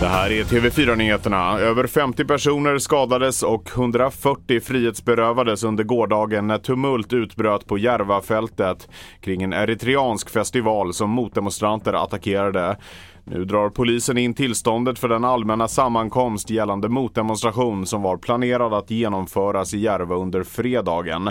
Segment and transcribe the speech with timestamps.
[0.00, 1.58] Det här är TV4-nyheterna.
[1.58, 8.88] Över 50 personer skadades och 140 frihetsberövades under gårdagen när tumult utbröt på Järvafältet
[9.20, 12.76] kring en eritreansk festival som motdemonstranter attackerade.
[13.30, 18.90] Nu drar polisen in tillståndet för den allmänna sammankomst gällande motdemonstration som var planerad att
[18.90, 21.30] genomföras i Järva under fredagen.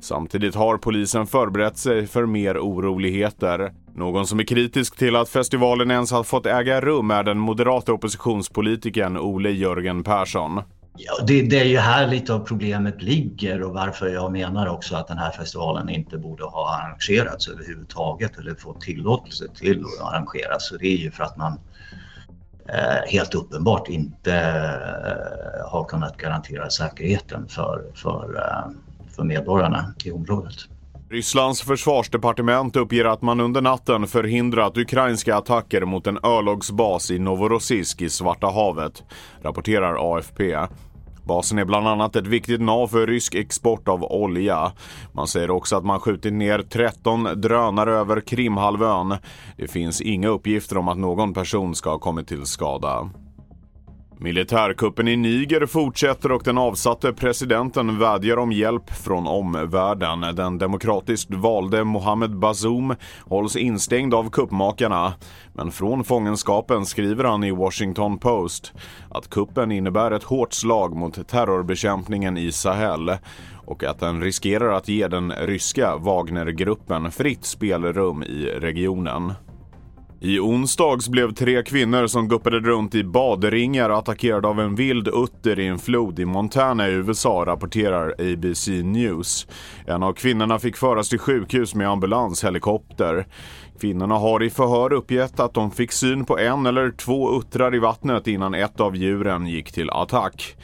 [0.00, 3.72] Samtidigt har polisen förberett sig för mer oroligheter.
[3.94, 7.92] Någon som är kritisk till att festivalen ens har fått äga rum är den moderata
[7.92, 10.60] oppositionspolitikern Ole Jörgen Persson.
[10.96, 14.96] Ja, det, det, är ju här lite av problemet ligger och varför jag menar också
[14.96, 20.68] att den här festivalen inte borde ha arrangerats överhuvudtaget eller fått tillåtelse till att arrangeras.
[20.68, 21.58] Så det är ju för att man
[22.68, 28.70] eh, helt uppenbart inte eh, har kunnat garantera säkerheten för, för, eh,
[29.16, 30.54] för medborgarna i området.
[31.12, 38.02] Rysslands försvarsdepartement uppger att man under natten förhindrat ukrainska attacker mot en örlogsbas i Novorossiysk
[38.02, 39.02] i Svarta havet,
[39.42, 40.56] rapporterar AFP.
[41.24, 44.72] Basen är bland annat ett viktigt nav för rysk export av olja.
[45.12, 49.16] Man säger också att man skjutit ner 13 drönare över Krimhalvön.
[49.56, 53.10] Det finns inga uppgifter om att någon person ska ha kommit till skada.
[54.22, 60.20] Militärkuppen i Niger fortsätter och den avsatte presidenten vädjar om hjälp från omvärlden.
[60.20, 65.14] Den demokratiskt valde Mohamed Bazoum hålls instängd av kuppmakarna.
[65.52, 68.72] Men från fångenskapen skriver han i Washington Post
[69.10, 73.10] att kuppen innebär ett hårt slag mot terrorbekämpningen i Sahel
[73.66, 79.32] och att den riskerar att ge den ryska Wagnergruppen fritt spelrum i regionen.
[80.24, 85.58] I onsdags blev tre kvinnor som guppade runt i badringar attackerade av en vild utter
[85.58, 89.46] i en flod i Montana i USA, rapporterar ABC News.
[89.86, 93.26] En av kvinnorna fick föras till sjukhus med ambulanshelikopter.
[93.80, 97.78] Kvinnorna har i förhör uppgett att de fick syn på en eller två uttrar i
[97.78, 100.56] vattnet innan ett av djuren gick till attack.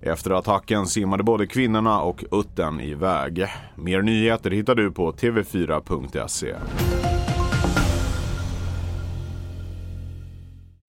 [0.00, 3.46] Efter attacken simmade både kvinnorna och uttern iväg.
[3.76, 6.54] Mer nyheter hittar du på tv4.se.